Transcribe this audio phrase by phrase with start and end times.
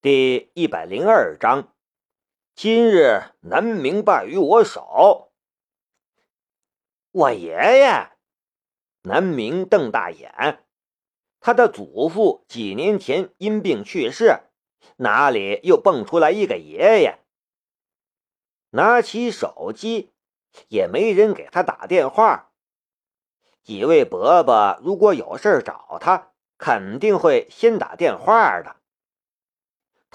[0.00, 1.74] 第一百零二章，
[2.54, 5.32] 今日南明败于我手。
[7.10, 8.12] 我爷爷，
[9.02, 10.64] 南明瞪大眼，
[11.40, 14.42] 他的祖父几年前因病去世，
[14.98, 17.18] 哪里又蹦出来一个爷爷？
[18.70, 20.12] 拿起手机，
[20.68, 22.52] 也没人给他打电话。
[23.64, 28.77] 几位伯伯如果有事找他，肯定会先打电话的。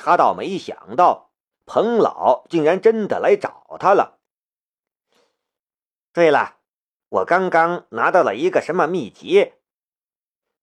[0.06, 1.32] 他倒没想到，
[1.66, 4.20] 彭老竟然真的来找他了。
[6.12, 6.58] 对了，
[7.08, 9.54] 我刚刚拿到了一个什么秘籍？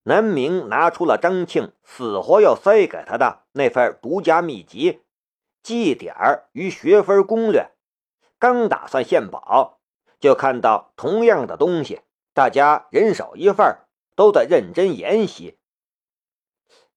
[0.03, 4.93] 南明拿出了张庆死活要塞给他的那份独家秘籍
[5.63, 6.15] 《记点
[6.51, 7.61] 与学分攻略》。
[8.37, 9.79] 刚打算献宝，
[10.19, 12.01] 就看到同样的东西，
[12.33, 13.75] 大家人手一份，
[14.15, 15.57] 都在认真研习。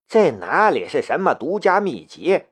[0.07, 2.45] 这哪里是什么独家秘籍，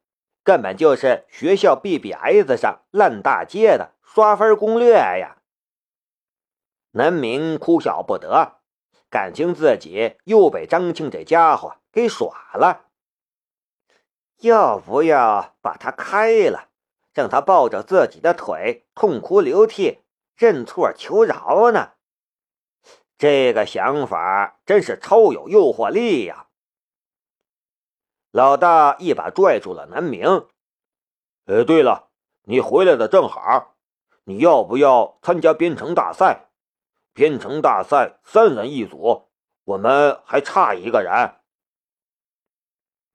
[0.42, 5.38] 根本就是学校 BBS 上烂大街的刷分攻略呀！
[6.92, 8.58] 南明哭笑不得，
[9.08, 12.86] 感情自己又被张庆这家伙给耍了。
[14.40, 16.70] 要不要把他开了，
[17.14, 20.00] 让他抱着自己的腿痛哭流涕，
[20.36, 21.92] 认错求饶呢？
[23.16, 26.48] 这个想法真是超有诱惑力呀！
[28.32, 30.46] 老大一把拽住了南明。
[31.44, 32.08] 呃，对了，
[32.44, 33.76] 你回来的正好，
[34.24, 36.48] 你要不要参加编程大赛？
[37.12, 39.28] 编程大赛三人一组，
[39.64, 41.36] 我们还差一个人。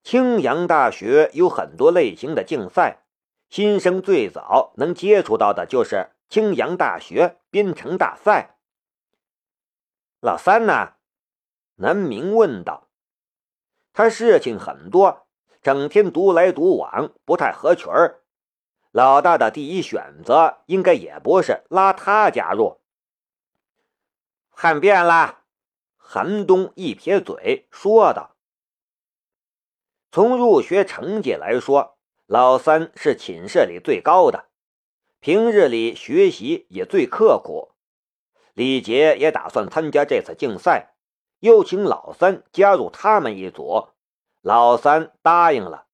[0.04, 3.04] 青阳大学有很多类型的竞赛，
[3.50, 8.60] 新生最早能接触到的就是青阳大学编程大赛。
[10.20, 10.94] 老三呢？
[11.78, 12.87] 南明问道。
[13.98, 15.26] 他事情很多，
[15.64, 18.22] 整天独来独往，不太合群儿。
[18.92, 22.80] 老大的第一选择应该也不是拉他加入。
[24.56, 25.40] 看遍了，
[25.96, 28.36] 韩东一撇嘴说道
[30.14, 31.98] ：“从入学成绩来说，
[32.28, 34.46] 老三是寝室里最高的，
[35.20, 37.72] 平日里学习也最刻苦。
[38.54, 40.94] 李杰也打算参加这次竞赛。”
[41.40, 43.90] 又请老三加入他们一组，
[44.42, 45.86] 老三答应了。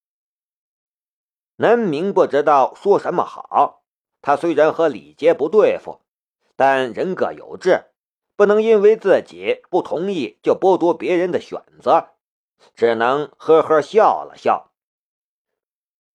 [1.58, 3.84] 南明不知道说什么好。
[4.22, 6.00] 他虽然和李杰不对付，
[6.56, 7.92] 但人各有志，
[8.38, 12.12] 不能因为自己不同意就剥夺别人的选择，
[12.74, 14.72] 只能呵呵笑了笑。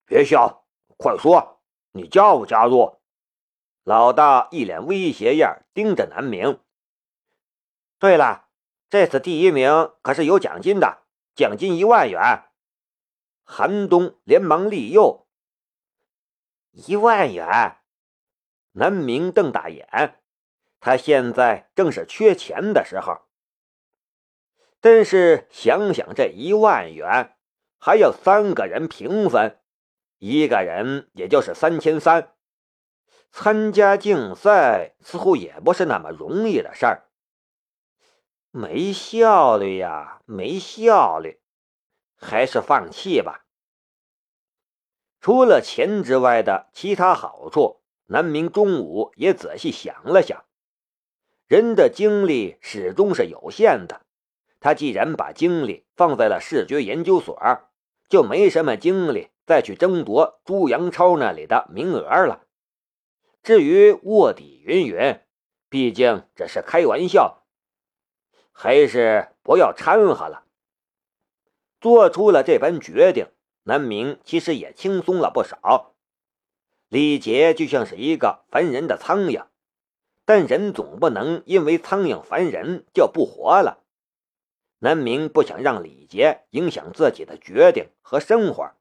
[0.06, 0.64] 别笑，
[0.96, 1.60] 快说，
[1.92, 2.96] 你加不加入？
[3.84, 6.60] 老大一脸威胁样盯着南明。
[7.98, 8.47] 对了。
[8.90, 11.02] 这次第一名可是有奖金的，
[11.34, 12.44] 奖金一万元。
[13.44, 15.26] 韩东连忙利诱。
[16.70, 17.78] 一万元，
[18.72, 20.20] 南明瞪大眼，
[20.80, 23.22] 他现在正是缺钱的时候。
[24.80, 27.36] 但是想想这一万元，
[27.78, 29.58] 还要三个人平分，
[30.18, 32.34] 一个人也就是三千三，
[33.32, 37.07] 参加竞赛似乎也不是那么容易的事儿。
[38.50, 41.40] 没效率呀，没效率，
[42.16, 43.44] 还是放弃吧。
[45.20, 50.44] 除了钱之外的其他好处，南明中午也仔细想了想。
[51.46, 54.02] 人的精力始终是有限的，
[54.60, 57.38] 他既然把精力放在了视觉研究所，
[58.08, 62.46] 就没什么精力再去争夺朱阳超那里的名额了。
[63.42, 65.20] 至于卧底云云，
[65.68, 67.37] 毕竟这是开玩笑。
[68.60, 70.42] 还是不要掺和了。
[71.80, 73.28] 做出了这般决定，
[73.62, 75.94] 南明其实也轻松了不少。
[76.88, 79.46] 李杰就像是一个烦人的苍蝇，
[80.24, 83.84] 但人总不能因为苍蝇烦人就不活了。
[84.80, 88.72] 南明不想让李杰影响自己的决定和生活。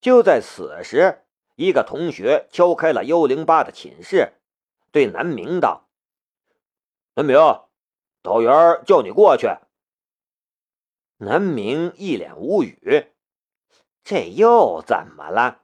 [0.00, 1.24] 就在此时，
[1.56, 4.34] 一个同学敲开了幺零八的寝室，
[4.92, 5.88] 对南明道
[7.16, 7.36] ：“南明。”
[8.26, 9.46] 导员叫你过去。
[11.18, 13.12] 南明一脸无语，
[14.02, 15.62] 这又怎么了？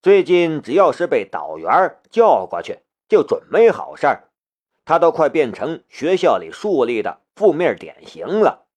[0.00, 2.78] 最近只要是被导员叫过去，
[3.08, 4.30] 就准没好事儿。
[4.84, 8.68] 他都快变成学校里树立的负面典型了。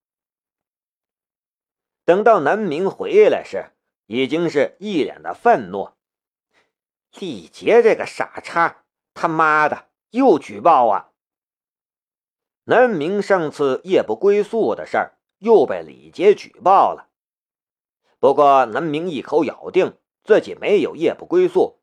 [2.04, 3.74] 等到南明回来时，
[4.08, 5.92] 已经是一脸的愤怒。
[7.20, 11.12] 李杰这个傻叉，他妈的又举报啊！
[12.68, 17.10] 南明上次夜不归宿的事儿又被李杰举报了。
[18.20, 21.78] 不过南明一口咬定自己没有夜不归宿，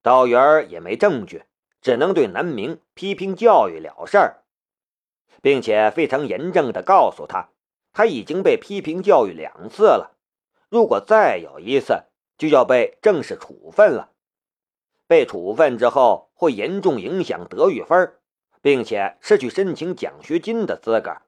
[0.00, 1.44] 道员也没证据，
[1.82, 4.44] 只能对南明批评教育了事儿，
[5.42, 7.50] 并且非常严正的告诉他，
[7.92, 10.16] 他已经被批评教育两次了，
[10.70, 12.04] 如果再有一次，
[12.38, 14.12] 就要被正式处分了。
[15.06, 18.14] 被处分之后，会严重影响德育分，
[18.64, 21.18] 并且失去申请奖学金的资格。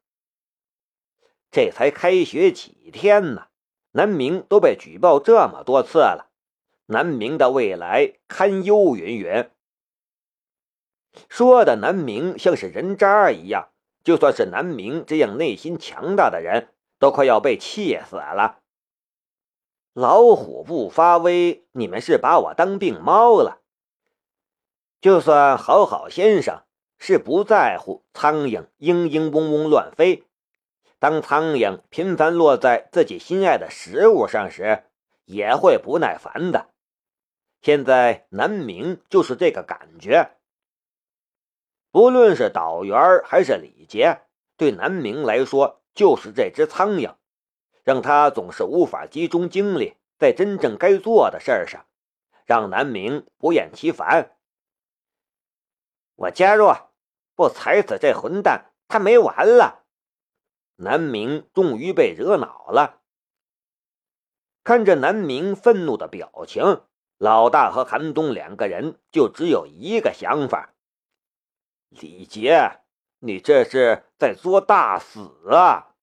[1.50, 3.48] 这才开学几天呢，
[3.90, 6.30] 南明都被举报这么多次了，
[6.86, 9.50] 南明的未来堪忧云云。
[11.28, 13.68] 说的南明像是人渣一样，
[14.02, 18.60] 就算是南明这样内心强大的人，都快要被气死了。
[19.92, 23.60] 老虎不发威，你们是把我当病猫了？
[25.02, 26.62] 就算好好先生
[26.98, 30.24] 是不在乎苍蝇嘤嘤嗡嗡乱飞，
[30.98, 34.84] 当苍蝇频繁落在自己心爱的食物上时，
[35.24, 36.70] 也会不耐烦的。
[37.62, 40.32] 现在南明就是这个感觉。
[41.90, 44.20] 不论是导员还是李杰，
[44.56, 47.14] 对南明来说就是这只苍蝇。
[47.82, 51.86] 让他总是无法集中精力在真正该做的事儿上，
[52.44, 54.36] 让南明不厌其烦。
[56.16, 56.72] 我加入，
[57.36, 59.84] 不踩死这混蛋，他没完了。
[60.74, 63.02] 南明终于被惹恼了，
[64.64, 66.82] 看着南明愤怒的表情，
[67.16, 70.74] 老大和韩东两个人就只有一个想法：
[71.90, 72.80] 李杰，
[73.20, 75.94] 你这是在作大死啊！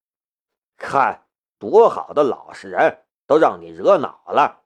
[0.77, 1.19] 看。
[1.59, 4.65] 多好的老实人，都让你惹恼了。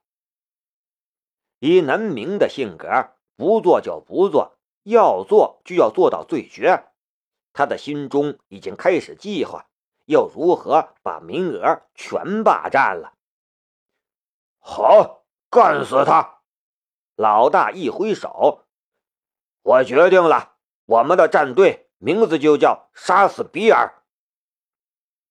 [1.60, 4.57] 以南明的性格，不做就不做，
[4.88, 6.86] 要做就要做到最绝。
[7.52, 9.68] 他的心中已经开始计划，
[10.06, 13.14] 要如何把名额全霸占了。
[14.58, 16.40] 好，干死他！
[17.16, 18.66] 老大一挥手，
[19.62, 24.02] 我决定了，我们的战队名字就叫“杀死比尔”。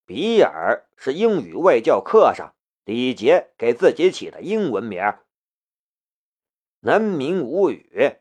[0.06, 5.18] 比尔是英语外教课上李杰给自己起的英文名。
[6.80, 8.18] 南明无语，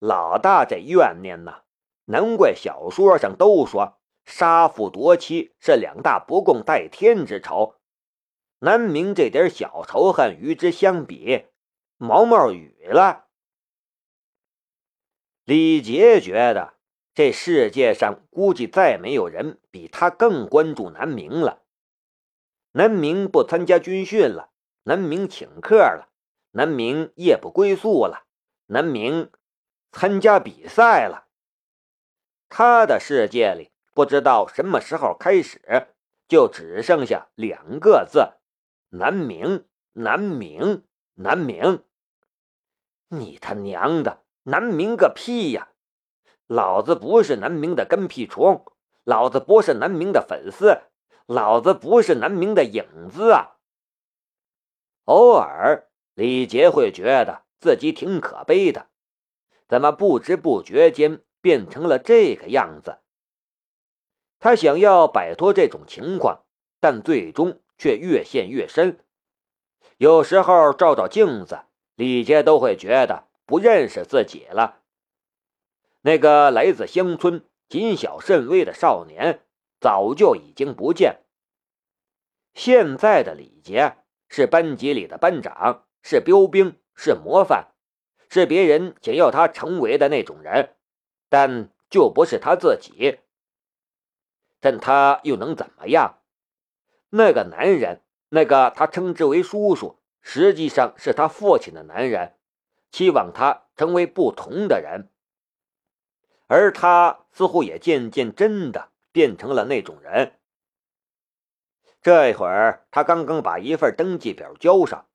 [0.00, 1.62] 老大这怨念呐，
[2.06, 7.76] 难怪小说上都说杀父夺妻是两大不共戴天之仇。
[8.58, 11.44] 南明这点小仇恨与之相比，
[11.96, 13.26] 毛毛雨了。
[15.44, 16.74] 李杰觉得。
[17.12, 21.64] 这世界上估计再没有人比他更关注南明了。
[22.72, 24.50] 南明不参加军训了，
[24.84, 26.08] 南明请客了，
[26.52, 28.26] 南明夜不归宿了，
[28.66, 29.30] 南明
[29.92, 31.26] 参加比赛了。
[32.48, 35.88] 他的世界里，不知道什么时候开始，
[36.28, 38.34] 就只剩下两个字：
[38.90, 40.84] 南明，南明，
[41.14, 41.84] 南明。
[43.08, 45.68] 你他娘的，南明个屁呀！
[46.46, 48.64] 老子不是南明的跟屁虫，
[49.04, 50.80] 老子不是南明的粉丝，
[51.26, 53.58] 老子不是南明的影子啊！
[55.04, 58.89] 偶尔，李杰会觉得自己挺可悲的，
[59.70, 62.98] 怎么不知不觉间变成了这个样子？
[64.40, 66.42] 他想要摆脱这种情况，
[66.80, 68.98] 但最终却越陷越深。
[69.96, 71.60] 有时候照照镜子，
[71.94, 74.80] 李杰都会觉得不认识自己了。
[76.00, 79.46] 那个来自乡村、谨小慎微的少年，
[79.78, 81.20] 早就已经不见。
[82.54, 83.98] 现在的李杰
[84.28, 87.69] 是班级里的班长，是标兵，是模范，
[88.30, 90.74] 是别人想要他成为的那种人，
[91.28, 93.18] 但就不是他自己。
[94.60, 96.20] 但他又能怎么样？
[97.10, 102.36] 那个男人，那个他称之为叔叔，实际上是他父亲的男人，
[102.92, 105.08] 期望他成为不同的人。
[106.46, 110.34] 而他似乎也渐渐真的变成了那种人。
[112.00, 115.06] 这会儿，他刚刚把一份登记表交上，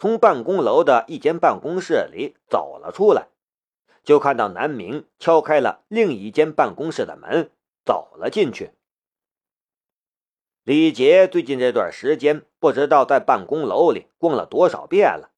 [0.00, 3.28] 从办公楼的一间办公室里走了出来，
[4.02, 7.50] 就看到南明敲开了另一间办公室的门，
[7.84, 8.70] 走了进去。
[10.64, 15.32] 李杰最近这段时间不知道在办公楼里逛了多少遍了，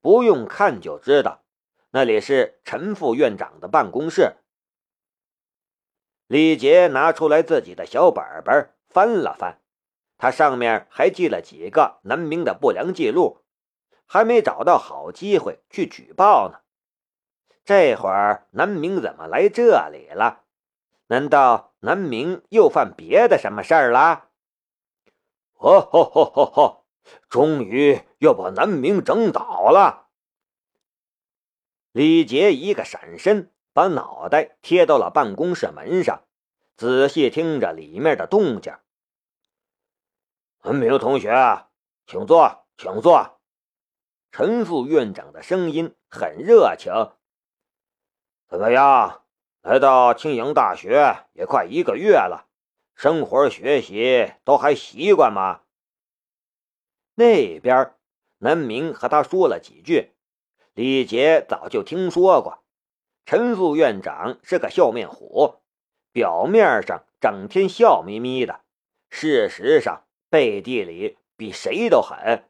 [0.00, 1.42] 不用看就知道，
[1.90, 4.36] 那里是陈副院长的办公室。
[6.26, 9.60] 李杰拿出来自己的小本本翻了翻，
[10.16, 13.39] 他上面还记了几个南明的不良记录，
[14.12, 16.62] 还没找到好机会去举报呢。
[17.64, 20.42] 这会儿南明怎么来这里了？
[21.06, 24.30] 难道南明又犯别的什么事儿了？
[25.58, 26.86] 哦吼吼吼吼！
[27.28, 30.08] 终于要把南明整倒了。
[31.92, 36.24] 李杰一个闪身，把脑袋贴到了办公室门上，
[36.76, 38.76] 仔细听着里面的动静。
[40.64, 41.68] 南明同学，
[42.08, 43.39] 请坐，请坐。
[44.32, 46.92] 陈副院长的声音很热情。
[48.48, 49.24] 怎么样？
[49.62, 52.48] 来到青阳大学也快一个月了，
[52.94, 55.62] 生活学习都还习惯吗？
[57.14, 57.94] 那边，
[58.38, 60.12] 南明和他说了几句。
[60.72, 62.64] 李杰早就听说过，
[63.26, 65.56] 陈副院长是个笑面虎，
[66.12, 68.62] 表面上整天笑眯眯的，
[69.10, 72.49] 事实上背地里比谁都狠。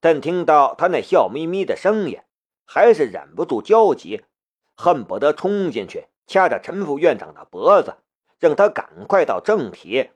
[0.00, 2.20] 但听到他那笑眯眯的声音，
[2.64, 4.24] 还是忍不住焦急，
[4.76, 7.96] 恨不得冲进去掐着陈副院长的脖子，
[8.38, 10.10] 让他赶快到正题。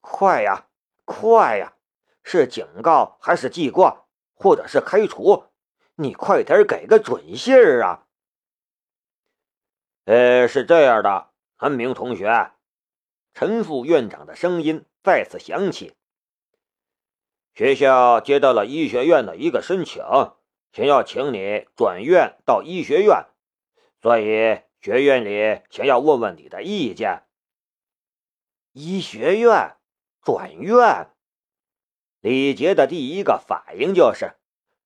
[0.00, 0.68] 快呀，
[1.04, 1.74] 快呀！
[2.22, 5.46] 是警告还是记挂，或者是开除？
[5.96, 8.06] 你快点给个准信儿啊！
[10.04, 12.52] 呃，是这样的，安明同学，
[13.34, 15.95] 陈副院长的声音再次响起。
[17.56, 20.04] 学校接到了医学院的一个申请，
[20.74, 23.24] 想要请你转院到医学院，
[24.02, 27.24] 所以学院里想要问问你的意见。
[28.72, 29.78] 医学院
[30.20, 31.08] 转院，
[32.20, 34.34] 李杰的第一个反应就是：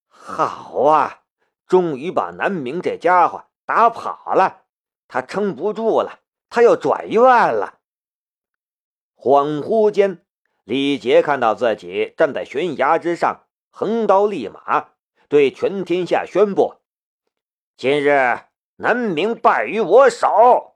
[0.06, 1.24] 好啊，
[1.66, 4.66] 终于把南明这家伙打跑了，
[5.08, 7.20] 他撑不住了，他要转院
[7.52, 7.80] 了。
[9.16, 10.24] 恍惚间。
[10.70, 14.90] 李杰看到自己站在悬崖之上，横刀立马，
[15.28, 16.76] 对全天下宣布：
[17.76, 18.42] 今日
[18.76, 20.69] 南明败于我手。